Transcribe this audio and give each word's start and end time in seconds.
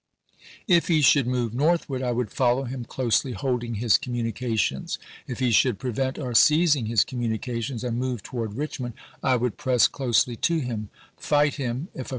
If 0.67 0.87
he 0.87 1.01
should 1.03 1.27
move 1.27 1.53
northward 1.53 2.01
I 2.01 2.11
would 2.11 2.31
foUow 2.31 2.67
him 2.67 2.85
closely, 2.85 3.33
holding 3.33 3.75
his 3.75 3.99
communications. 3.99 4.97
If 5.27 5.37
he 5.37 5.51
should 5.51 5.77
pre 5.77 5.91
vent 5.91 6.17
our 6.17 6.33
seizing 6.33 6.87
his 6.87 7.03
communications 7.03 7.83
and 7.83 7.99
move 7.99 8.23
toward 8.23 8.53
THE 8.55 8.55
EEMOVAL 8.55 8.63
OF 8.65 8.69
MCCLELLAN 8.71 8.81
183 8.81 8.85
Richmond, 8.89 8.93
I 9.23 9.35
would 9.35 9.57
press 9.57 9.87
closely 9.87 10.35
to 10.37 10.57
him; 10.57 10.89
fight 11.17 11.55
him, 11.57 11.89
if 11.93 11.99
a 11.99 12.03
chap. 12.05 12.09